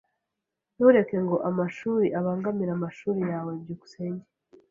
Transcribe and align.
Ntureke 0.75 1.15
ngo 1.25 1.35
amashuri 1.49 2.07
abangamire 2.19 2.71
amashuri 2.77 3.19
yawe. 3.31 3.51
byukusenge 3.61 4.25